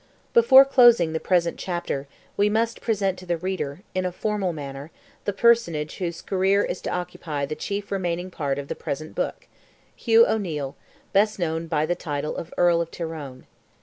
[0.33, 4.89] Before closing the present chapter, we must present to the reader, in a formal manner,
[5.25, 10.25] the personage whose career is to occupy the chief remaining part of the present Book—Hugh
[10.25, 10.75] O'Neil,
[11.13, 13.45] best known by the title of Earl of Tyrone.